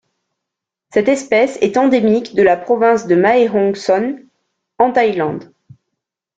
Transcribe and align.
Cette 0.89 1.09
espèce 1.09 1.59
est 1.61 1.77
endémique 1.77 2.33
de 2.33 2.41
la 2.41 2.57
province 2.57 3.05
de 3.05 3.13
Mae 3.13 3.47
Hong 3.53 3.75
Son 3.75 4.15
en 4.79 4.91
Thaïlande. 4.91 5.53